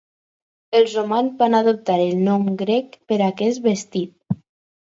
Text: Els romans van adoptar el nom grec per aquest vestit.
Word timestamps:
Els 0.79 0.95
romans 0.99 1.35
van 1.41 1.57
adoptar 1.59 1.99
el 2.07 2.17
nom 2.29 2.49
grec 2.63 2.99
per 3.13 3.21
aquest 3.29 3.65
vestit. 3.71 4.43